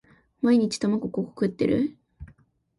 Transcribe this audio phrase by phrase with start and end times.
[0.41, 1.95] 毎日卵五個食ってる？